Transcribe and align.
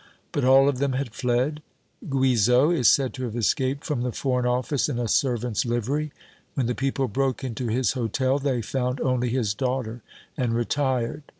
But 0.31 0.43
all 0.43 0.67
of 0.67 0.79
them 0.79 0.93
had 0.93 1.13
fled. 1.13 1.61
Guizot 2.09 2.73
is 2.75 2.87
said 2.87 3.13
to 3.13 3.23
have 3.25 3.35
escaped 3.35 3.83
from 3.85 4.01
the 4.01 4.11
Foreign 4.11 4.47
Office 4.47 4.89
in 4.89 4.97
a 4.97 5.07
servant's 5.07 5.63
livery. 5.63 6.11
When 6.55 6.65
the 6.65 6.73
people 6.73 7.07
broke 7.07 7.43
into 7.43 7.67
his 7.67 7.93
hôtel, 7.93 8.41
they 8.41 8.63
found 8.63 8.99
only 9.01 9.29
his 9.29 9.53
daughter, 9.53 10.01
and 10.35 10.55
retired. 10.55 11.21